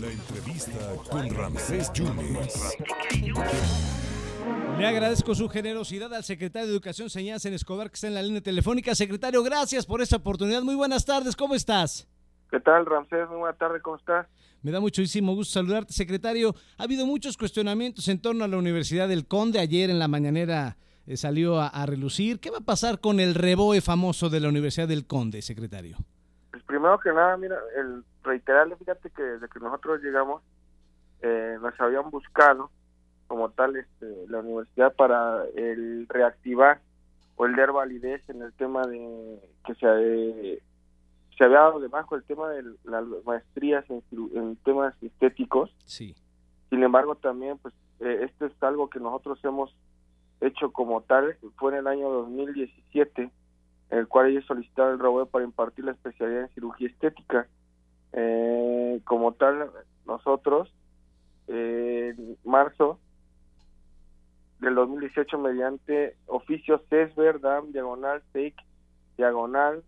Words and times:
La 0.00 0.06
entrevista 0.06 0.78
con 1.10 1.34
Ramsés 1.34 1.92
Yunes. 1.92 2.76
Le 4.78 4.86
agradezco 4.86 5.34
su 5.34 5.48
generosidad 5.48 6.14
al 6.14 6.22
secretario 6.22 6.68
de 6.68 6.74
Educación 6.74 7.08
en 7.16 7.54
Escobar 7.54 7.90
que 7.90 7.94
está 7.94 8.06
en 8.06 8.14
la 8.14 8.22
línea 8.22 8.40
telefónica. 8.40 8.94
Secretario, 8.94 9.42
gracias 9.42 9.84
por 9.84 10.00
esta 10.00 10.16
oportunidad. 10.16 10.62
Muy 10.62 10.76
buenas 10.76 11.04
tardes, 11.04 11.34
¿cómo 11.34 11.54
estás? 11.54 12.06
¿Qué 12.50 12.60
tal, 12.60 12.86
Ramsés? 12.86 13.28
Muy 13.28 13.38
buena 13.38 13.56
tarde, 13.56 13.80
¿cómo 13.82 13.96
estás? 13.96 14.26
Me 14.62 14.70
da 14.70 14.80
muchísimo 14.80 15.34
gusto 15.34 15.54
saludarte, 15.54 15.92
secretario. 15.92 16.54
Ha 16.76 16.84
habido 16.84 17.06
muchos 17.06 17.36
cuestionamientos 17.36 18.08
en 18.08 18.20
torno 18.20 18.44
a 18.44 18.48
la 18.48 18.56
Universidad 18.56 19.08
del 19.08 19.26
Conde. 19.26 19.60
Ayer 19.60 19.90
en 19.90 19.98
la 19.98 20.08
mañanera 20.08 20.76
eh, 21.06 21.16
salió 21.16 21.60
a, 21.60 21.86
relucir. 21.86 22.38
¿Qué 22.38 22.50
va 22.50 22.58
a 22.58 22.64
pasar 22.64 23.00
con 23.00 23.20
el 23.20 23.34
reboe 23.34 23.80
famoso 23.80 24.28
de 24.28 24.40
la 24.40 24.48
Universidad 24.48 24.88
del 24.88 25.06
Conde, 25.06 25.42
secretario? 25.42 25.96
Primero 26.68 27.00
que 27.00 27.10
nada, 27.14 27.34
mira, 27.38 27.58
el 27.78 28.04
reiterarle, 28.22 28.76
fíjate 28.76 29.08
que 29.08 29.22
desde 29.22 29.48
que 29.48 29.58
nosotros 29.58 30.02
llegamos, 30.02 30.42
eh, 31.22 31.56
nos 31.62 31.80
habían 31.80 32.10
buscado 32.10 32.70
como 33.26 33.48
tal 33.48 33.76
este, 33.76 34.26
la 34.28 34.40
universidad 34.40 34.94
para 34.94 35.46
el 35.56 36.06
reactivar 36.10 36.82
o 37.36 37.46
el 37.46 37.56
dar 37.56 37.72
validez 37.72 38.22
en 38.28 38.42
el 38.42 38.52
tema 38.52 38.86
de 38.86 39.40
que 39.64 39.74
se, 39.76 39.86
eh, 39.86 40.62
se 41.38 41.44
había 41.44 41.60
dado 41.60 41.80
debajo 41.80 42.16
el 42.16 42.24
tema 42.24 42.50
de 42.50 42.62
las 42.84 43.04
maestrías 43.24 43.86
en, 43.88 44.56
temas 44.56 44.94
estéticos. 45.02 45.74
Sí. 45.86 46.14
Sin 46.68 46.82
embargo, 46.82 47.14
también, 47.14 47.56
pues, 47.56 47.72
eh, 48.00 48.24
esto 48.24 48.44
es 48.44 48.52
algo 48.62 48.90
que 48.90 49.00
nosotros 49.00 49.42
hemos 49.42 49.74
hecho 50.42 50.70
como 50.70 51.00
tal. 51.00 51.34
Fue 51.56 51.72
en 51.72 51.78
el 51.78 51.86
año 51.86 52.10
2017, 52.10 53.22
en 53.22 53.32
el 53.90 54.08
cual 54.08 54.28
ellos 54.28 54.44
solicitaron 54.46 54.94
el 54.94 54.98
robot 54.98 55.30
para 55.30 55.44
impartir 55.44 55.84
la 55.84 55.92
especialidad 55.92 56.42
en 56.42 56.48
cirugía 56.50 56.88
estética. 56.88 57.46
Eh, 58.12 59.00
como 59.04 59.32
tal, 59.32 59.70
nosotros, 60.06 60.72
eh, 61.46 62.14
en 62.16 62.36
marzo 62.44 62.98
del 64.60 64.74
2018, 64.74 65.38
mediante 65.38 66.16
oficio 66.26 66.82
CESVER, 66.90 67.40
DAM, 67.40 67.72
diagonal, 67.72 68.22
SEIC, 68.32 68.54
diagonal, 69.16 69.82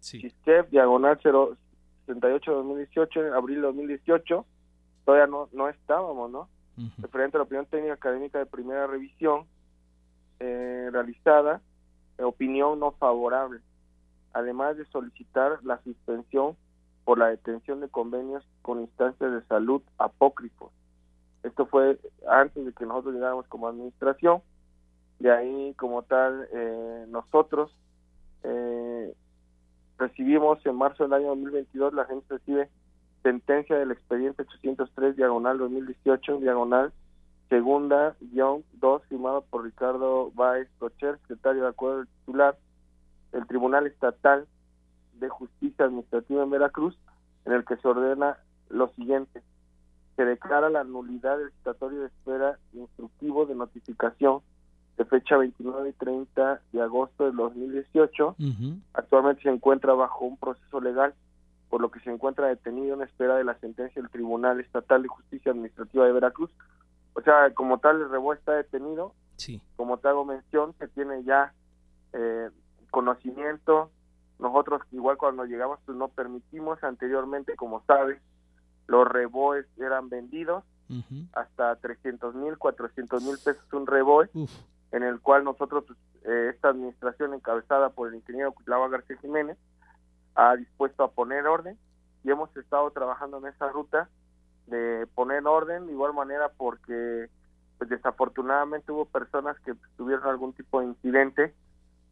Sí. 0.00 0.34
diagonal 0.70 1.20
068-2018, 1.20 3.24
en 3.24 3.32
abril 3.34 3.62
2018, 3.62 4.44
todavía 5.04 5.28
no, 5.28 5.48
no 5.52 5.68
estábamos, 5.68 6.28
¿no? 6.30 6.48
Referente 6.98 7.36
a 7.36 7.38
la 7.38 7.44
opinión 7.44 7.66
técnica 7.66 7.94
académica 7.94 8.40
de 8.40 8.46
primera 8.46 8.88
revisión 8.88 9.46
realizada, 10.92 11.60
eh, 12.18 12.24
opinión 12.24 12.80
no 12.80 12.92
favorable, 12.92 13.60
además 14.32 14.76
de 14.76 14.84
solicitar 14.86 15.58
la 15.62 15.80
suspensión 15.82 16.56
por 17.04 17.18
la 17.18 17.28
detención 17.28 17.80
de 17.80 17.88
convenios 17.88 18.46
con 18.62 18.80
instancias 18.80 19.32
de 19.32 19.42
salud 19.46 19.82
apócrifos. 19.98 20.70
Esto 21.42 21.66
fue 21.66 21.98
antes 22.28 22.64
de 22.64 22.72
que 22.72 22.86
nosotros 22.86 23.14
llegáramos 23.14 23.46
como 23.48 23.66
administración, 23.66 24.42
de 25.18 25.32
ahí 25.32 25.74
como 25.74 26.02
tal 26.02 26.48
eh, 26.52 27.06
nosotros 27.08 27.74
eh, 28.44 29.12
recibimos 29.98 30.64
en 30.66 30.76
marzo 30.76 31.04
del 31.04 31.12
año 31.14 31.28
2022, 31.28 31.94
la 31.94 32.04
gente 32.04 32.34
recibe 32.34 32.68
sentencia 33.22 33.76
del 33.76 33.92
expediente 33.92 34.42
803 34.42 35.16
diagonal 35.16 35.58
2018 35.58 36.38
diagonal 36.38 36.92
segunda 37.52 38.16
guion 38.32 38.64
2 38.80 39.02
firmado 39.10 39.42
por 39.42 39.64
Ricardo 39.64 40.30
Baez 40.34 40.70
Cocher, 40.78 41.18
secretario 41.18 41.64
de 41.64 41.68
acuerdo 41.68 42.06
titular 42.06 42.56
del 43.30 43.46
Tribunal 43.46 43.86
Estatal 43.86 44.46
de 45.20 45.28
Justicia 45.28 45.84
Administrativa 45.84 46.42
en 46.42 46.48
Veracruz, 46.48 46.96
en 47.44 47.52
el 47.52 47.66
que 47.66 47.76
se 47.76 47.86
ordena 47.86 48.38
lo 48.70 48.88
siguiente. 48.94 49.42
Se 50.16 50.24
declara 50.24 50.70
la 50.70 50.82
nulidad 50.82 51.36
del 51.36 51.50
citatorio 51.50 52.00
de 52.00 52.06
espera 52.06 52.58
instructivo 52.72 53.44
de 53.44 53.54
notificación 53.54 54.40
de 54.96 55.04
fecha 55.04 55.36
29 55.36 55.90
y 55.90 55.92
30 55.92 56.62
de 56.72 56.80
agosto 56.80 57.26
del 57.26 57.36
2018. 57.36 58.34
Actualmente 58.94 59.42
se 59.42 59.50
encuentra 59.50 59.92
bajo 59.92 60.24
un 60.24 60.38
proceso 60.38 60.80
legal, 60.80 61.12
por 61.68 61.82
lo 61.82 61.90
que 61.90 62.00
se 62.00 62.10
encuentra 62.10 62.48
detenido 62.48 62.94
en 62.94 63.02
espera 63.02 63.36
de 63.36 63.44
la 63.44 63.58
sentencia 63.58 64.00
del 64.00 64.10
Tribunal 64.10 64.58
Estatal 64.60 65.02
de 65.02 65.08
Justicia 65.08 65.52
Administrativa 65.52 66.06
de 66.06 66.12
Veracruz. 66.12 66.50
O 67.14 67.20
sea, 67.22 67.52
como 67.54 67.78
tal, 67.78 68.00
el 68.00 68.10
rebo 68.10 68.32
está 68.32 68.52
detenido. 68.52 69.14
Sí. 69.36 69.60
Como 69.76 69.98
te 69.98 70.08
hago 70.08 70.24
mención, 70.24 70.72
que 70.74 70.88
tiene 70.88 71.24
ya 71.24 71.52
eh, 72.12 72.50
conocimiento. 72.90 73.90
Nosotros, 74.38 74.82
igual 74.92 75.16
cuando 75.16 75.44
llegamos, 75.44 75.78
pues 75.84 75.96
no 75.96 76.08
permitimos 76.08 76.82
anteriormente, 76.82 77.54
como 77.56 77.82
sabes, 77.86 78.20
los 78.86 79.06
reboes 79.06 79.66
eran 79.78 80.08
vendidos 80.08 80.64
hasta 81.32 81.76
300 81.76 82.34
mil, 82.34 82.58
400 82.58 83.22
mil 83.22 83.38
pesos 83.42 83.64
un 83.72 83.86
reboe 83.86 84.28
en 84.92 85.02
el 85.02 85.20
cual 85.20 85.42
nosotros, 85.42 85.84
pues, 85.86 85.98
eh, 86.24 86.50
esta 86.54 86.68
administración 86.68 87.32
encabezada 87.32 87.88
por 87.90 88.08
el 88.08 88.16
ingeniero 88.16 88.52
Cuitlava 88.52 88.88
García 88.88 89.16
Jiménez, 89.16 89.56
ha 90.34 90.54
dispuesto 90.56 91.02
a 91.02 91.10
poner 91.10 91.46
orden 91.46 91.78
y 92.24 92.30
hemos 92.30 92.54
estado 92.56 92.90
trabajando 92.90 93.38
en 93.38 93.46
esa 93.46 93.68
ruta 93.70 94.08
de 94.66 95.06
poner 95.14 95.46
orden 95.46 95.86
de 95.86 95.92
igual 95.92 96.14
manera 96.14 96.50
porque 96.56 97.28
pues 97.78 97.90
desafortunadamente 97.90 98.92
hubo 98.92 99.06
personas 99.06 99.58
que 99.60 99.74
tuvieron 99.96 100.26
algún 100.28 100.52
tipo 100.52 100.80
de 100.80 100.86
incidente 100.86 101.54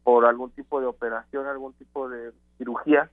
por 0.03 0.25
algún 0.25 0.49
tipo 0.51 0.81
de 0.81 0.87
operación, 0.87 1.45
algún 1.45 1.73
tipo 1.73 2.09
de 2.09 2.31
cirugía, 2.57 3.09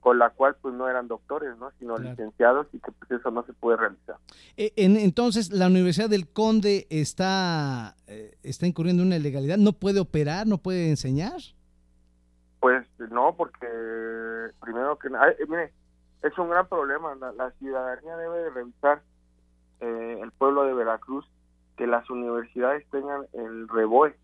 con 0.00 0.18
la 0.18 0.30
cual 0.30 0.56
pues 0.60 0.74
no 0.74 0.88
eran 0.88 1.08
doctores, 1.08 1.56
¿no? 1.58 1.70
sino 1.78 1.96
licenciados 1.96 2.66
y 2.72 2.78
que 2.78 2.90
pues 2.92 3.10
eso 3.20 3.30
no 3.30 3.44
se 3.44 3.52
puede 3.52 3.76
realizar. 3.76 4.16
Eh, 4.56 4.72
entonces, 4.76 5.52
la 5.52 5.68
Universidad 5.68 6.10
del 6.10 6.28
Conde 6.28 6.86
está, 6.90 7.94
eh, 8.06 8.36
está 8.42 8.66
incurriendo 8.66 9.02
en 9.02 9.08
una 9.08 9.16
ilegalidad, 9.16 9.58
¿no 9.58 9.72
puede 9.72 10.00
operar, 10.00 10.46
no 10.46 10.58
puede 10.58 10.90
enseñar? 10.90 11.40
Pues 12.60 12.86
no, 13.10 13.34
porque 13.36 13.66
primero 14.60 14.98
que 14.98 15.10
nada, 15.10 15.30
eh, 15.30 15.46
mire, 15.48 15.72
es 16.24 16.38
un 16.38 16.48
gran 16.48 16.66
problema, 16.66 17.14
la, 17.14 17.50
ciudadanía 17.52 18.16
debe 18.16 18.38
de 18.38 18.50
revisar 18.50 19.02
el 19.80 20.32
pueblo 20.32 20.64
de 20.64 20.72
Veracruz 20.72 21.26
que 21.76 21.86
las 21.86 22.08
universidades 22.08 22.88
tengan 22.90 23.26
el 23.34 23.68
reboe. 23.68 24.16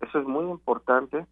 Eso 0.00 0.20
es 0.20 0.26
muy 0.26 0.44
importante 0.44 1.26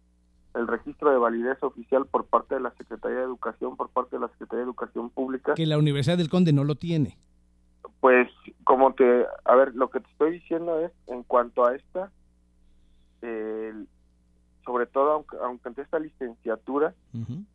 el 0.55 0.67
registro 0.67 1.11
de 1.11 1.17
validez 1.17 1.61
oficial 1.63 2.05
por 2.05 2.25
parte 2.25 2.55
de 2.55 2.61
la 2.61 2.71
Secretaría 2.71 3.19
de 3.19 3.23
Educación, 3.23 3.77
por 3.77 3.89
parte 3.89 4.17
de 4.17 4.21
la 4.21 4.27
Secretaría 4.29 4.59
de 4.59 4.65
Educación 4.65 5.09
Pública. 5.09 5.53
Que 5.53 5.65
la 5.65 5.77
Universidad 5.77 6.17
del 6.17 6.29
Conde 6.29 6.51
no 6.51 6.65
lo 6.65 6.75
tiene. 6.75 7.17
Pues, 8.01 8.29
como 8.65 8.93
te, 8.93 9.25
a 9.45 9.55
ver, 9.55 9.73
lo 9.75 9.89
que 9.89 10.01
te 10.01 10.09
estoy 10.09 10.31
diciendo 10.33 10.79
es, 10.81 10.91
en 11.07 11.23
cuanto 11.23 11.65
a 11.65 11.75
esta, 11.75 12.11
sobre 14.65 14.85
todo, 14.87 15.11
aunque, 15.13 15.37
aunque 15.41 15.81
esta 15.81 15.99
licenciatura 15.99 16.93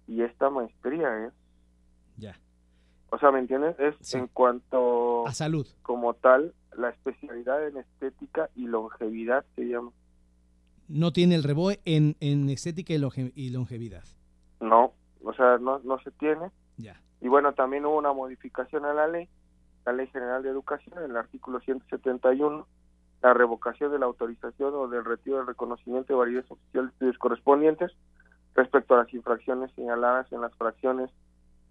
y 0.07 0.23
esta 0.23 0.49
maestría, 0.49 1.27
¿eh? 1.27 1.31
Ya. 2.19 2.39
O 3.11 3.19
sea, 3.19 3.31
¿me 3.31 3.39
entiendes? 3.39 3.79
Es 3.79 4.15
en 4.15 4.27
cuanto... 4.27 5.27
A 5.27 5.33
salud. 5.33 5.67
Como 5.83 6.15
tal, 6.15 6.55
la 6.77 6.91
especialidad 6.91 7.67
en 7.67 7.79
estética 7.79 8.51
y 8.55 8.67
longevidad 8.67 9.45
se 9.57 9.63
llama 9.63 9.93
no 10.89 11.13
tiene 11.13 11.35
el 11.35 11.45
reboe 11.45 11.81
en, 11.85 12.17
en 12.21 12.49
estética 12.49 12.95
y, 12.95 13.51
longevidad. 13.51 14.05
No, 14.61 14.93
o 15.23 15.33
sea, 15.35 15.59
no, 15.59 15.79
no 15.81 16.01
se 16.01 16.11
tiene. 16.13 16.51
Ya. 16.79 17.01
Y 17.21 17.29
bueno, 17.29 17.53
también 17.53 17.85
hubo 17.85 17.99
una 17.99 18.13
modificación 18.13 18.85
a 18.87 18.95
la 18.95 19.07
ley, 19.07 19.29
la 19.85 19.93
Ley 19.93 20.07
General 20.09 20.43
de 20.43 20.49
Educación, 20.49 20.99
en 20.99 21.11
el 21.11 21.17
artículo 21.17 21.61
171, 21.61 22.67
la 23.23 23.35
revocación 23.35 23.93
de 23.93 23.99
la 23.99 24.07
autorización 24.07 24.75
o 24.75 24.89
del 24.89 25.05
retiro 25.05 25.37
del 25.37 25.47
reconocimiento 25.47 26.13
de 26.13 26.19
validez 26.19 26.51
oficial 26.51 26.87
de 26.87 26.93
estudios 26.93 27.19
correspondientes 27.19 27.93
respecto 28.55 28.95
a 28.95 28.99
las 28.99 29.13
infracciones 29.13 29.71
señaladas 29.75 30.33
en 30.33 30.41
las 30.41 30.55
fracciones 30.55 31.11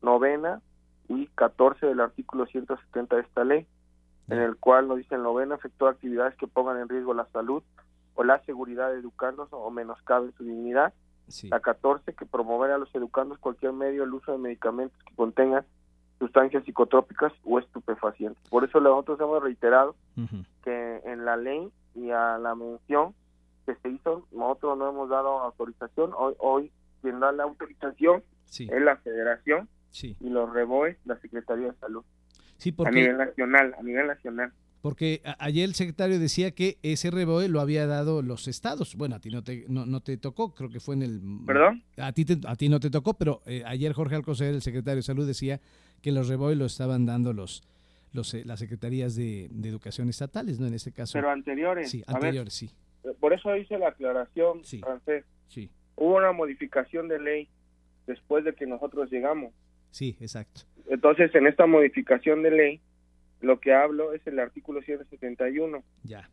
novena 0.02 0.62
y 1.08 1.28
14 1.28 1.86
del 1.86 2.02
artículo 2.02 2.46
170 2.46 3.16
de 3.16 3.22
esta 3.22 3.44
ley, 3.44 3.68
en 4.30 4.40
el 4.40 4.58
cual 4.58 4.88
nos 4.88 4.98
dicen 4.98 5.24
novena 5.24 5.56
efectúa 5.56 5.92
actividades 5.92 6.36
que 6.36 6.48
pongan 6.48 6.78
en 6.78 6.90
riesgo 6.90 7.14
la 7.14 7.28
salud, 7.28 7.64
o 8.18 8.24
la 8.24 8.44
seguridad 8.46 8.92
de 8.92 9.00
educandos 9.00 9.48
o 9.52 9.70
menoscaben 9.70 10.34
su 10.34 10.44
dignidad. 10.44 10.94
La 11.44 11.60
14, 11.60 12.14
que 12.14 12.26
promover 12.26 12.72
a 12.72 12.78
los 12.78 12.94
educandos 12.96 13.38
cualquier 13.38 13.74
medio 13.74 14.04
el 14.04 14.14
uso 14.14 14.32
de 14.32 14.38
medicamentos 14.38 14.98
que 15.04 15.16
contengan 15.16 15.66
sustancias 16.20 16.64
psicotrópicas 16.64 17.32
o 17.46 17.60
estupefacientes. 17.60 18.42
Por 18.50 18.64
eso 18.64 18.80
nosotros 18.80 19.20
hemos 19.20 19.44
reiterado 19.44 19.96
que 20.64 21.02
en 21.06 21.26
la 21.26 21.38
ley 21.38 21.70
y 21.94 22.10
a 22.10 22.38
la 22.40 22.56
mención 22.56 23.14
que 23.66 23.76
se 23.76 23.90
hizo, 23.90 24.26
nosotros 24.32 24.78
no 24.78 24.90
hemos 24.90 25.10
dado 25.10 25.40
autorización. 25.42 26.12
Hoy, 26.16 26.34
hoy 26.40 26.72
quien 27.02 27.20
da 27.20 27.32
la 27.32 27.44
autorización 27.44 28.24
es 28.58 28.82
la 28.82 28.96
federación 28.98 29.70
y 30.02 30.30
los 30.30 30.54
reboes 30.54 30.98
la 31.06 31.20
Secretaría 31.20 31.68
de 31.68 31.78
Salud. 31.80 32.04
Sí, 32.58 32.72
porque... 32.72 32.90
A 32.90 33.02
nivel 33.02 33.18
nacional, 33.18 33.76
a 33.78 33.84
nivel 33.84 34.08
nacional. 34.08 34.52
Porque 34.82 35.22
ayer 35.40 35.66
el 35.66 35.74
secretario 35.74 36.20
decía 36.20 36.52
que 36.52 36.78
ese 36.84 37.12
reboe 37.12 37.50
lo 37.50 37.60
había 37.60 37.88
dado 37.88 38.22
los 38.22 38.48
estados. 38.48 38.96
Bueno, 38.96 39.16
a 39.16 39.20
ti 39.20 39.30
no 39.30 39.44
te, 39.44 39.66
no, 39.68 40.02
te 40.02 40.18
tocó, 40.18 40.54
creo 40.54 40.70
que 40.70 40.80
fue 40.80 40.96
en 40.96 41.02
el... 41.02 41.22
¿Perdón? 41.46 41.84
A 41.98 42.12
ti, 42.14 42.26
a 42.48 42.56
ti 42.56 42.70
no 42.70 42.80
te 42.80 42.90
tocó, 42.90 43.16
pero 43.16 43.42
eh, 43.46 43.64
ayer 43.66 43.94
Jorge 43.94 44.16
Alcocer, 44.16 44.54
el 44.54 44.62
secretario 44.62 44.98
de 44.98 45.04
Salud, 45.04 45.28
decía 45.28 45.60
que 46.02 46.12
los 46.12 46.28
reboe 46.30 46.56
lo 46.56 46.66
estaban 46.66 47.06
dando 47.06 47.34
los, 47.34 47.64
los 48.14 48.34
eh, 48.34 48.44
las 48.46 48.60
secretarías 48.60 49.16
de, 49.16 49.46
educación 49.46 50.10
estatales, 50.10 50.60
¿no? 50.60 50.68
En 50.68 50.74
este 50.74 50.92
caso. 50.92 51.14
Pero 51.14 51.32
anteriores. 51.32 51.90
Sí, 51.90 52.04
anteriores, 52.08 52.54
sí. 52.54 52.70
Por 53.20 53.34
eso 53.34 53.56
hice 53.56 53.78
la 53.78 53.90
aclaración, 53.90 54.64
sí, 54.64 54.80
francés. 54.80 55.26
Sí. 55.48 55.70
Hubo 55.96 56.18
una 56.18 56.32
modificación 56.32 57.08
de 57.08 57.20
ley 57.20 57.50
después 58.06 58.46
de 58.46 58.54
que 58.54 58.68
nosotros 58.68 59.10
llegamos. 59.12 59.54
Sí, 59.98 60.16
exacto. 60.20 60.62
Entonces, 60.92 61.34
en 61.34 61.48
esta 61.48 61.66
modificación 61.66 62.44
de 62.44 62.52
ley, 62.52 62.82
lo 63.42 63.60
que 63.60 63.74
hablo 63.74 64.14
es 64.14 64.22
el 64.28 64.38
artículo 64.38 64.84
171. 64.84 65.84
Ya. 66.04 66.30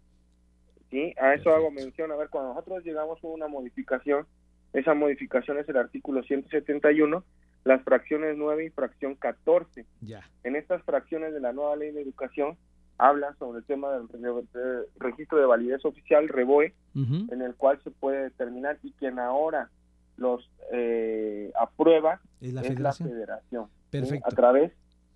Sí, 0.91 1.15
a 1.19 1.33
eso 1.33 1.49
hago 1.55 1.71
mención. 1.71 2.13
A 2.13 2.17
ver, 2.17 2.29
cuando 2.29 2.53
nosotros 2.53 2.85
llegamos 2.85 3.19
hubo 3.23 3.33
una 3.33 3.49
modificación. 3.49 4.27
Esa 4.75 4.93
modificación 4.93 5.59
es 5.59 5.67
el 5.71 5.79
artículo 5.79 6.23
171, 6.23 7.25
las 7.65 7.83
fracciones 7.85 8.37
9 8.37 8.67
y 8.67 8.69
fracción 8.69 9.15
14. 9.15 9.87
Ya. 10.03 10.29
En 10.43 10.57
estas 10.57 10.83
fracciones 10.83 11.33
de 11.33 11.41
la 11.41 11.55
nueva 11.55 11.75
ley 11.75 11.91
de 11.91 12.03
educación 12.03 12.59
habla 12.99 13.35
sobre 13.39 13.61
el 13.61 13.65
tema 13.65 13.93
del 13.93 14.09
registro 14.99 15.39
de 15.39 15.47
validez 15.47 15.83
oficial, 15.87 16.29
REBOE, 16.29 16.75
en 16.95 17.41
el 17.41 17.55
cual 17.55 17.81
se 17.83 17.91
puede 17.91 18.25
determinar 18.25 18.79
y 18.83 18.93
quien 18.93 19.19
ahora 19.19 19.71
los 20.17 20.51
eh, 20.73 21.53
aprueba 21.59 22.21
es 22.41 22.53
la 22.53 22.93
federación, 22.93 23.69
Perfecto. 23.91 24.29
a 24.29 24.31
través 24.31 24.73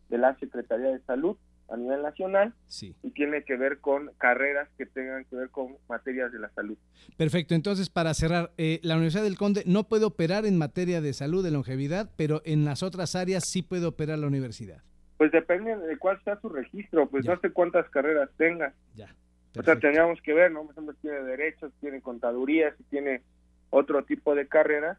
de 0.09 0.19
la 0.19 0.37
Secretaría 0.39 0.89
de 0.89 1.00
Salud 1.00 1.37
a 1.69 1.77
nivel 1.77 2.03
nacional 2.03 2.55
sí. 2.67 2.97
y 3.03 3.11
tiene 3.11 3.45
que 3.45 3.56
ver 3.56 3.79
con 3.81 4.11
carreras 4.17 4.69
que 4.79 4.87
tengan 4.87 5.25
que 5.27 5.37
ver 5.37 5.50
con 5.50 5.77
materias 5.89 6.33
de 6.33 6.39
la 6.39 6.49
salud. 6.50 6.79
Perfecto, 7.17 7.55
entonces 7.55 7.91
para 7.91 8.15
cerrar, 8.15 8.53
eh, 8.56 8.81
la 8.83 8.95
Universidad 8.95 9.23
del 9.23 9.37
Conde 9.37 9.62
no 9.67 9.85
puede 9.85 10.06
operar 10.06 10.47
en 10.47 10.56
materia 10.56 11.01
de 11.01 11.12
salud, 11.12 11.44
de 11.44 11.51
longevidad, 11.51 12.11
pero 12.17 12.41
en 12.44 12.65
las 12.65 12.83
otras 12.83 13.15
áreas 13.15 13.44
sí 13.44 13.62
puede 13.62 13.85
operar 13.85 14.19
la 14.19 14.27
universidad. 14.27 14.83
Pues 15.19 15.31
depende 15.33 15.77
de 15.77 15.99
cuál 15.99 16.23
sea 16.25 16.41
su 16.41 16.49
registro, 16.49 17.09
pues 17.11 17.27
no 17.27 17.39
sé 17.41 17.51
cuántas 17.51 17.89
carreras 17.91 18.31
tenga. 18.37 18.73
Ya. 18.94 19.15
O 19.59 19.62
sea, 19.62 19.79
tendríamos 19.79 20.21
que 20.23 20.33
ver, 20.33 20.53
¿no? 20.53 20.62
Por 20.62 20.73
ejemplo, 20.73 20.94
si 20.94 21.01
tiene 21.03 21.23
derechos, 21.23 21.73
si 21.75 21.81
tiene 21.81 22.01
contaduría, 22.01 22.75
si 22.77 22.85
tiene 22.85 23.23
otro 23.70 24.05
tipo 24.05 24.35
de 24.35 24.47
carreras, 24.47 24.99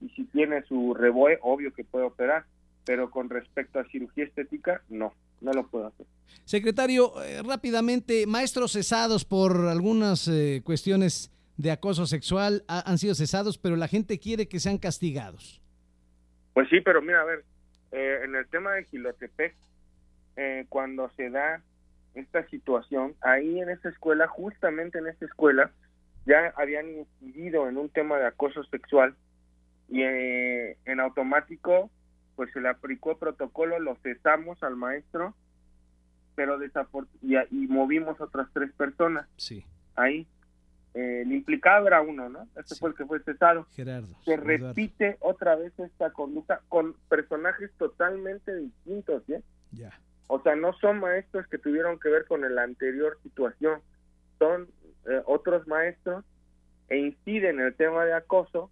y 0.00 0.08
si 0.10 0.24
tiene 0.24 0.62
su 0.62 0.94
reboe, 0.94 1.38
obvio 1.42 1.72
que 1.72 1.84
puede 1.84 2.06
operar, 2.06 2.44
pero 2.84 3.10
con 3.10 3.28
respecto 3.28 3.78
a 3.78 3.84
cirugía 3.84 4.24
estética, 4.24 4.82
no, 4.88 5.12
no 5.40 5.52
lo 5.52 5.66
puede 5.66 5.86
hacer. 5.88 6.06
Secretario, 6.44 7.22
eh, 7.22 7.42
rápidamente, 7.44 8.26
maestros 8.26 8.72
cesados 8.72 9.24
por 9.24 9.68
algunas 9.68 10.28
eh, 10.28 10.62
cuestiones 10.64 11.30
de 11.56 11.70
acoso 11.70 12.06
sexual 12.06 12.64
han 12.68 12.98
sido 12.98 13.14
cesados, 13.14 13.58
pero 13.58 13.76
la 13.76 13.88
gente 13.88 14.18
quiere 14.18 14.46
que 14.46 14.60
sean 14.60 14.78
castigados. 14.78 15.60
Pues 16.52 16.68
sí, 16.68 16.80
pero 16.80 17.02
mira, 17.02 17.20
a 17.20 17.24
ver, 17.24 17.44
eh, 17.92 18.20
en 18.24 18.34
el 18.34 18.46
tema 18.48 18.72
de 18.72 18.84
Gilotepec, 18.84 19.54
eh, 20.36 20.66
cuando 20.68 21.10
se 21.16 21.30
da 21.30 21.62
esta 22.14 22.46
situación, 22.48 23.14
ahí 23.20 23.60
en 23.60 23.70
esa 23.70 23.88
escuela, 23.88 24.26
justamente 24.26 24.98
en 24.98 25.06
esa 25.06 25.24
escuela, 25.24 25.70
ya 26.26 26.52
habían 26.56 26.88
incidido 26.88 27.68
en 27.68 27.78
un 27.78 27.88
tema 27.88 28.18
de 28.18 28.26
acoso 28.26 28.62
sexual 28.64 29.16
y 29.88 30.02
eh, 30.02 30.76
en 30.84 31.00
automático 31.00 31.90
pues 32.34 32.52
se 32.52 32.60
le 32.60 32.68
aplicó 32.68 33.16
protocolo, 33.16 33.78
lo 33.78 33.96
cesamos 34.02 34.62
al 34.62 34.76
maestro, 34.76 35.34
pero 36.34 36.58
y, 37.22 37.36
y 37.36 37.66
movimos 37.66 38.20
otras 38.20 38.48
tres 38.52 38.70
personas. 38.74 39.26
Sí. 39.36 39.64
Ahí 39.94 40.26
eh, 40.92 41.22
el 41.22 41.32
implicado 41.32 41.86
era 41.86 42.02
uno, 42.02 42.28
¿no? 42.28 42.46
Este 42.56 42.74
fue 42.74 42.90
el 42.90 42.94
que 42.94 43.06
fue 43.06 43.20
cesado. 43.20 43.66
Gerardo. 43.74 44.14
Se 44.24 44.36
repite 44.36 45.16
otra 45.20 45.54
vez 45.54 45.78
esta 45.78 46.10
conducta 46.10 46.60
con 46.68 46.94
personajes 47.08 47.70
totalmente 47.78 48.54
distintos, 48.54 49.22
¿eh? 49.28 49.42
Ya. 49.72 49.98
O 50.26 50.40
sea, 50.42 50.56
no 50.56 50.72
son 50.74 51.00
maestros 51.00 51.46
que 51.48 51.58
tuvieron 51.58 51.98
que 51.98 52.08
ver 52.08 52.26
con 52.26 52.42
la 52.54 52.62
anterior 52.62 53.18
situación, 53.22 53.80
son 54.38 54.68
eh, 55.08 55.22
otros 55.26 55.66
maestros 55.66 56.24
e 56.88 56.98
inciden 56.98 57.60
en 57.60 57.66
el 57.66 57.74
tema 57.74 58.04
de 58.04 58.14
acoso, 58.14 58.70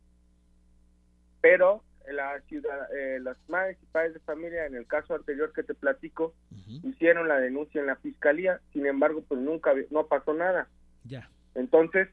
pero 1.40 1.82
la 2.12 2.40
ciudad, 2.42 2.94
eh, 2.94 3.18
las 3.20 3.36
madres 3.48 3.78
y 3.82 3.86
padres 3.86 4.14
de 4.14 4.20
familia, 4.20 4.66
en 4.66 4.74
el 4.74 4.86
caso 4.86 5.14
anterior 5.14 5.52
que 5.52 5.62
te 5.62 5.74
platico, 5.74 6.34
hicieron 6.82 7.28
la 7.28 7.38
denuncia 7.38 7.80
en 7.80 7.86
la 7.86 7.96
fiscalía, 7.96 8.60
sin 8.72 8.86
embargo, 8.86 9.22
pues 9.26 9.40
nunca, 9.40 9.72
no 9.90 10.06
pasó 10.06 10.34
nada. 10.34 10.68
Ya. 11.04 11.28
Entonces, 11.54 12.08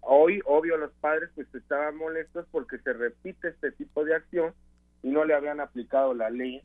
hoy, 0.00 0.40
obvio, 0.46 0.76
los 0.76 0.92
padres 1.00 1.30
pues 1.34 1.52
estaban 1.54 1.96
molestos 1.96 2.46
porque 2.50 2.78
se 2.78 2.92
repite 2.92 3.48
este 3.48 3.72
tipo 3.72 4.04
de 4.04 4.14
acción 4.14 4.52
y 5.02 5.08
no 5.08 5.24
le 5.24 5.34
habían 5.34 5.60
aplicado 5.60 6.14
la 6.14 6.30
ley, 6.30 6.62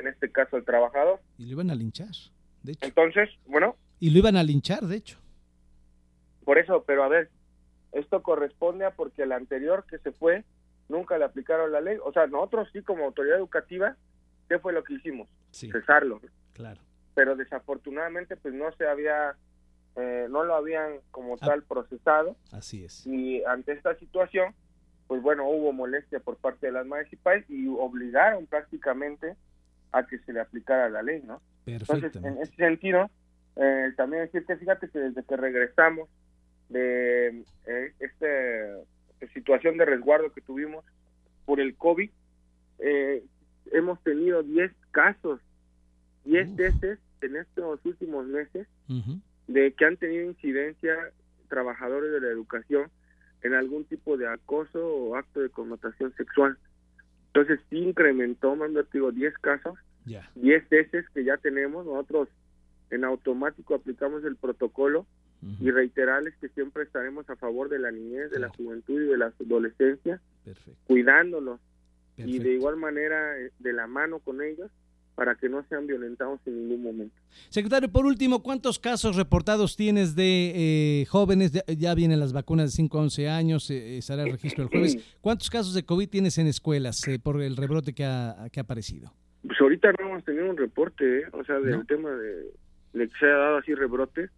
en 0.00 0.08
este 0.08 0.30
caso, 0.30 0.56
al 0.56 0.64
trabajador. 0.64 1.20
Y 1.36 1.46
lo 1.46 1.52
iban 1.52 1.70
a 1.70 1.74
linchar, 1.74 2.14
de 2.62 2.72
hecho. 2.72 2.86
Entonces, 2.86 3.28
bueno. 3.46 3.76
Y 3.98 4.10
lo 4.10 4.18
iban 4.18 4.36
a 4.36 4.42
linchar, 4.42 4.82
de 4.82 4.96
hecho. 4.96 5.18
Por 6.44 6.58
eso, 6.58 6.84
pero 6.86 7.04
a 7.04 7.08
ver, 7.08 7.30
esto 7.92 8.22
corresponde 8.22 8.84
a 8.84 8.92
porque 8.92 9.22
el 9.22 9.32
anterior 9.32 9.84
que 9.88 9.98
se 9.98 10.12
fue 10.12 10.44
nunca 10.88 11.18
le 11.18 11.24
aplicaron 11.24 11.72
la 11.72 11.80
ley. 11.80 11.98
O 12.04 12.12
sea, 12.12 12.26
nosotros 12.26 12.68
sí 12.72 12.82
como 12.82 13.04
autoridad 13.04 13.38
educativa, 13.38 13.96
¿qué 14.48 14.58
fue 14.58 14.72
lo 14.72 14.84
que 14.84 14.94
hicimos? 14.94 15.28
Cesarlo. 15.50 16.20
Claro. 16.52 16.80
Pero 17.14 17.36
desafortunadamente 17.36 18.36
pues 18.36 18.54
no 18.54 18.70
se 18.72 18.86
había 18.86 19.36
eh, 19.96 20.28
no 20.30 20.44
lo 20.44 20.54
habían 20.54 21.00
como 21.10 21.34
ah. 21.34 21.46
tal 21.46 21.62
procesado. 21.62 22.36
Así 22.52 22.84
es. 22.84 23.06
Y 23.06 23.42
ante 23.44 23.72
esta 23.72 23.94
situación, 23.96 24.54
pues 25.06 25.20
bueno, 25.22 25.48
hubo 25.48 25.72
molestia 25.72 26.20
por 26.20 26.36
parte 26.36 26.66
de 26.66 26.72
las 26.72 26.86
madres 26.86 27.12
y 27.12 27.16
padres 27.16 27.44
y 27.48 27.66
obligaron 27.66 28.46
prácticamente 28.46 29.36
a 29.92 30.06
que 30.06 30.18
se 30.20 30.32
le 30.32 30.40
aplicara 30.40 30.88
la 30.88 31.02
ley, 31.02 31.22
¿no? 31.24 31.42
Entonces, 31.66 32.14
en 32.16 32.38
ese 32.38 32.54
sentido, 32.54 33.10
eh, 33.56 33.92
también 33.96 34.24
decirte, 34.24 34.56
fíjate 34.56 34.88
que 34.88 34.98
desde 34.98 35.24
que 35.24 35.36
regresamos 35.36 36.08
de 36.70 37.44
eh, 37.66 37.92
esta 37.98 39.28
situación 39.34 39.76
de 39.76 39.84
resguardo 39.84 40.32
que 40.32 40.40
tuvimos 40.40 40.84
por 41.44 41.60
el 41.60 41.76
COVID, 41.76 42.10
eh, 42.78 43.22
hemos 43.72 44.02
tenido 44.02 44.42
10 44.42 44.72
casos, 44.90 45.40
10 46.24 46.56
veces 46.56 46.98
en 47.20 47.36
estos 47.36 47.84
últimos 47.84 48.26
meses 48.26 48.66
de 49.46 49.72
que 49.72 49.84
han 49.84 49.96
tenido 49.96 50.24
incidencia 50.24 50.96
trabajadores 51.48 52.12
de 52.12 52.20
la 52.20 52.28
educación 52.28 52.90
en 53.42 53.54
algún 53.54 53.84
tipo 53.84 54.16
de 54.16 54.28
acoso 54.28 54.86
o 54.86 55.16
acto 55.16 55.40
de 55.40 55.50
connotación 55.50 56.14
sexual. 56.16 56.56
Entonces 57.28 57.60
sí 57.68 57.78
incrementó, 57.78 58.56
mando 58.56 58.82
digo, 58.92 59.12
10 59.12 59.34
casos, 59.38 59.78
10 60.34 60.68
veces 60.68 61.08
que 61.10 61.24
ya 61.24 61.36
tenemos, 61.36 61.84
nosotros 61.84 62.28
en 62.90 63.04
automático 63.04 63.74
aplicamos 63.74 64.24
el 64.24 64.36
protocolo 64.36 65.06
y 65.60 65.70
reiterarles 65.70 66.34
que 66.40 66.48
siempre 66.50 66.82
estaremos 66.82 67.28
a 67.30 67.36
favor 67.36 67.68
de 67.68 67.78
la 67.78 67.90
niñez, 67.90 68.30
de 68.30 68.38
la 68.38 68.50
juventud 68.50 69.00
y 69.00 69.06
de 69.06 69.16
la 69.16 69.32
adolescencia, 69.40 70.20
cuidándolos 70.86 71.60
y 72.16 72.38
de 72.38 72.52
igual 72.52 72.76
manera 72.76 73.38
eh, 73.38 73.50
de 73.58 73.72
la 73.72 73.86
mano 73.86 74.18
con 74.18 74.42
ellos 74.42 74.70
para 75.20 75.34
que 75.34 75.50
no 75.50 75.62
sean 75.68 75.86
violentados 75.86 76.40
en 76.46 76.62
ningún 76.62 76.82
momento. 76.82 77.14
Secretario, 77.50 77.90
por 77.92 78.06
último, 78.06 78.42
¿cuántos 78.42 78.78
casos 78.78 79.16
reportados 79.16 79.76
tienes 79.76 80.16
de 80.16 81.02
eh, 81.02 81.04
jóvenes? 81.10 81.52
Ya, 81.76 81.94
vienen 81.94 82.20
las 82.20 82.32
vacunas 82.32 82.70
de 82.70 82.70
5 82.70 82.96
a 82.98 83.02
11 83.02 83.28
años, 83.28 83.70
eh, 83.70 83.98
eh, 83.98 84.00
será 84.00 84.22
el 84.22 84.32
registro 84.32 84.64
el 84.64 84.70
jueves. 84.70 84.96
¿Cuántos 85.20 85.50
casos 85.50 85.74
de 85.74 85.84
COVID 85.84 86.08
tienes 86.08 86.38
en 86.38 86.46
escuelas 86.46 87.02
por 87.22 87.42
el 87.42 87.58
rebrote 87.58 87.92
que 87.92 88.06
ha, 88.06 88.48
que 88.50 88.60
ha 88.60 88.62
aparecido? 88.62 89.12
Pues 89.46 89.60
ahorita 89.60 89.92
no 90.00 90.08
hemos 90.08 90.24
tenido 90.24 90.48
un 90.48 90.56
reporte, 90.56 91.26
o 91.32 91.44
sea, 91.44 91.58
del 91.58 91.86
tema 91.86 92.08
de, 92.12 92.54
que 92.94 93.18
se 93.18 93.26
ha 93.26 93.36
dado 93.36 93.58
así 93.58 93.74
rebrote. 93.74 94.30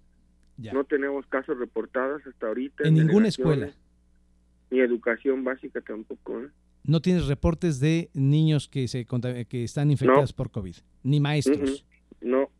No 0.72 0.84
tenemos 0.84 1.26
casos 1.26 1.58
reportados 1.58 2.26
hasta 2.26 2.46
ahorita. 2.46 2.86
¿En 2.86 2.94
ninguna 2.94 3.28
escuela? 3.28 3.70
Ni 4.70 4.80
educación 4.80 5.44
básica 5.44 5.80
tampoco. 5.80 6.40
¿eh? 6.40 6.48
no 6.84 7.00
tienes 7.00 7.26
reportes 7.26 7.80
de 7.80 8.10
niños 8.14 8.68
que 8.68 8.88
se 8.88 9.06
que 9.06 9.64
están 9.64 9.90
infectados 9.90 10.32
por 10.32 10.50
COVID, 10.50 10.76
ni 11.02 11.20
maestros. 11.20 11.84
No. 12.20 12.50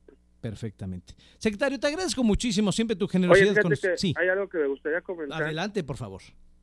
Perfectamente. 0.41 1.15
Secretario, 1.39 1.79
te 1.79 1.87
agradezco 1.87 2.25
muchísimo 2.25 2.73
siempre 2.73 2.97
tu 2.97 3.07
generosidad. 3.07 3.63
con... 3.63 3.77
sí. 3.97 4.13
Hay 4.17 4.29
algo 4.29 4.49
que 4.49 4.59
me 4.59 4.67
gustaría 4.67 5.01
comentar. 5.01 5.41
Adelante, 5.41 5.85
por 5.85 5.97
favor. 5.97 6.21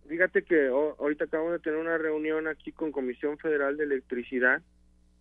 Fíjate 0.07 0.43
que 0.43 0.67
ahorita 0.67 1.25
acabamos 1.25 1.53
de 1.53 1.59
tener 1.59 1.79
una 1.79 1.97
reunión 1.97 2.47
aquí 2.47 2.71
con 2.71 2.91
Comisión 2.91 3.37
Federal 3.37 3.77
de 3.77 3.85
Electricidad, 3.85 4.61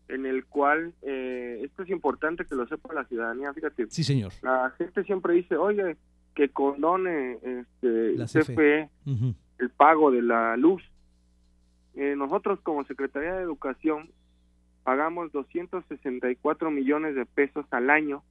en 0.08 0.26
el 0.26 0.46
cual 0.46 0.92
eh, 1.02 1.60
esto 1.62 1.82
es 1.82 1.90
importante 1.90 2.46
que 2.46 2.56
lo 2.56 2.66
sepa 2.66 2.92
la 2.94 3.04
ciudadanía. 3.04 3.52
Fíjate. 3.52 3.86
Sí, 3.90 4.02
señor. 4.02 4.32
La 4.42 4.74
gente 4.76 5.04
siempre 5.04 5.34
dice, 5.34 5.56
oye, 5.56 5.96
que 6.38 6.48
condone 6.50 7.32
este, 7.42 8.12
la 8.16 8.26
CFE, 8.26 8.88
el 9.58 9.70
pago 9.76 10.12
de 10.12 10.22
la 10.22 10.56
luz. 10.56 10.80
Eh, 11.96 12.14
nosotros 12.16 12.60
como 12.62 12.84
Secretaría 12.84 13.34
de 13.34 13.42
Educación 13.42 14.10
pagamos 14.84 15.32
264 15.32 16.70
millones 16.70 17.16
de 17.16 17.26
pesos 17.26 17.66
al 17.72 17.90
año 17.90 18.22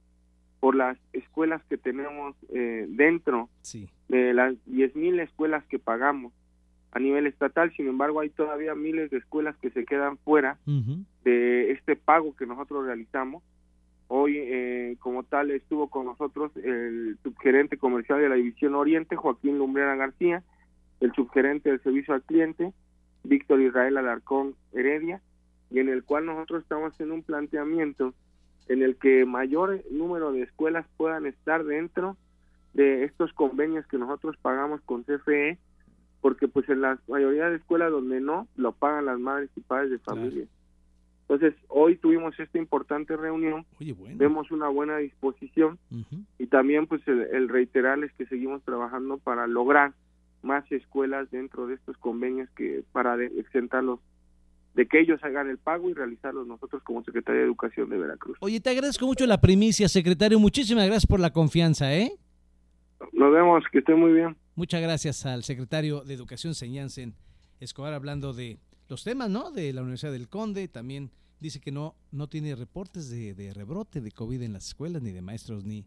por 0.58 0.74
las 0.74 0.96
escuelas 1.12 1.62
que 1.68 1.76
tenemos 1.76 2.34
eh, 2.48 2.86
dentro 2.88 3.50
Sí. 3.60 3.90
de 4.08 4.32
las 4.32 4.54
10.000 4.66 5.20
escuelas 5.20 5.62
que 5.66 5.78
pagamos 5.78 6.32
a 6.92 6.98
nivel 6.98 7.26
estatal. 7.26 7.70
Sin 7.76 7.88
embargo, 7.88 8.20
hay 8.20 8.30
todavía 8.30 8.74
miles 8.74 9.10
de 9.10 9.18
escuelas 9.18 9.54
que 9.58 9.68
se 9.68 9.84
quedan 9.84 10.16
fuera 10.16 10.56
de 11.24 11.72
este 11.72 11.94
pago 11.94 12.34
que 12.36 12.46
nosotros 12.46 12.86
realizamos. 12.86 13.42
Hoy, 14.08 14.38
eh, 14.38 14.96
como 15.00 15.22
tal, 15.22 15.50
estuvo 15.50 15.88
con 15.88 16.06
nosotros 16.06 16.50
el 16.56 17.18
subgerente 17.22 17.76
comercial 17.76 18.20
de 18.20 18.30
la 18.30 18.36
División 18.36 18.74
Oriente, 18.74 19.16
Joaquín 19.16 19.58
Lumbrera 19.58 19.96
García, 19.96 20.42
el 21.00 21.12
subgerente 21.12 21.70
del 21.70 21.82
servicio 21.82 22.14
al 22.14 22.22
cliente, 22.22 22.72
Víctor 23.22 23.60
Israel 23.60 23.98
Alarcón 23.98 24.54
Heredia, 24.72 25.20
y 25.70 25.80
en 25.80 25.90
el 25.90 26.04
cual 26.04 26.24
nosotros 26.24 26.62
estamos 26.62 26.92
haciendo 26.92 27.14
un 27.14 27.22
planteamiento 27.22 28.14
en 28.68 28.82
el 28.82 28.96
que 28.96 29.26
mayor 29.26 29.82
número 29.90 30.32
de 30.32 30.42
escuelas 30.42 30.86
puedan 30.96 31.26
estar 31.26 31.64
dentro 31.64 32.16
de 32.72 33.04
estos 33.04 33.32
convenios 33.34 33.86
que 33.86 33.98
nosotros 33.98 34.36
pagamos 34.40 34.80
con 34.82 35.04
CFE, 35.04 35.58
porque 36.22 36.48
pues 36.48 36.66
en 36.70 36.80
la 36.80 36.98
mayoría 37.08 37.50
de 37.50 37.56
escuelas 37.56 37.90
donde 37.90 38.20
no, 38.20 38.48
lo 38.56 38.72
pagan 38.72 39.06
las 39.06 39.18
madres 39.18 39.50
y 39.56 39.60
padres 39.60 39.90
de 39.90 39.98
Claro. 39.98 40.57
Entonces, 41.28 41.54
hoy 41.68 41.96
tuvimos 41.96 42.38
esta 42.40 42.56
importante 42.58 43.14
reunión, 43.16 43.66
Oye, 43.78 43.92
bueno. 43.92 44.16
vemos 44.16 44.50
una 44.50 44.68
buena 44.68 44.96
disposición 44.96 45.78
y 46.38 46.46
también 46.46 46.86
pues 46.86 47.06
el, 47.06 47.20
el 47.20 47.48
reiterarles 47.50 48.10
que 48.14 48.24
seguimos 48.26 48.62
trabajando 48.64 49.18
para 49.18 49.46
lograr 49.46 49.92
más 50.42 50.64
escuelas 50.72 51.30
dentro 51.30 51.66
de 51.66 51.74
estos 51.74 51.98
convenios 51.98 52.48
que 52.56 52.82
para 52.92 53.16
de- 53.18 53.26
exentarlos 53.38 54.00
de 54.74 54.86
que 54.86 55.00
ellos 55.00 55.22
hagan 55.24 55.50
el 55.50 55.58
pago 55.58 55.90
y 55.90 55.94
realizarlos 55.94 56.46
nosotros 56.46 56.82
como 56.84 57.02
Secretaría 57.04 57.40
de 57.40 57.46
Educación 57.46 57.90
de 57.90 57.98
Veracruz. 57.98 58.38
Oye, 58.40 58.60
te 58.60 58.70
agradezco 58.70 59.04
mucho 59.06 59.26
la 59.26 59.40
primicia, 59.40 59.88
secretario. 59.88 60.38
Muchísimas 60.38 60.86
gracias 60.86 61.06
por 61.06 61.18
la 61.20 61.30
confianza, 61.32 61.92
¿eh? 61.94 62.12
Nos 63.12 63.32
vemos, 63.32 63.64
que 63.70 63.78
estén 63.80 63.98
muy 63.98 64.12
bien. 64.12 64.36
Muchas 64.54 64.80
gracias 64.80 65.26
al 65.26 65.42
secretario 65.42 66.02
de 66.04 66.14
Educación 66.14 66.54
Señansen 66.54 67.14
Escobar 67.60 67.92
hablando 67.92 68.32
de 68.32 68.56
los 68.88 69.04
temas, 69.04 69.30
¿no? 69.30 69.50
De 69.50 69.72
la 69.72 69.82
Universidad 69.82 70.12
del 70.12 70.28
Conde. 70.28 70.68
También 70.68 71.10
dice 71.40 71.60
que 71.60 71.70
no, 71.70 71.94
no 72.10 72.28
tiene 72.28 72.54
reportes 72.54 73.10
de, 73.10 73.34
de 73.34 73.52
rebrote 73.52 74.00
de 74.00 74.12
COVID 74.12 74.42
en 74.42 74.52
las 74.52 74.68
escuelas, 74.68 75.02
ni 75.02 75.12
de 75.12 75.22
maestros, 75.22 75.64
ni, 75.64 75.84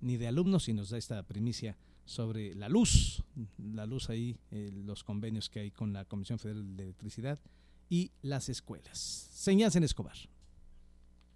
ni 0.00 0.16
de 0.16 0.28
alumnos, 0.28 0.68
y 0.68 0.72
nos 0.72 0.90
da 0.90 0.98
esta 0.98 1.22
primicia 1.24 1.76
sobre 2.04 2.54
la 2.54 2.68
luz, 2.68 3.22
la 3.58 3.86
luz 3.86 4.10
ahí, 4.10 4.36
eh, 4.50 4.70
los 4.72 5.04
convenios 5.04 5.48
que 5.48 5.60
hay 5.60 5.70
con 5.70 5.92
la 5.92 6.04
Comisión 6.04 6.38
Federal 6.38 6.76
de 6.76 6.84
Electricidad 6.84 7.40
y 7.88 8.12
las 8.22 8.48
escuelas. 8.48 8.98
Señansen 8.98 9.84
Escobar. 9.84 10.16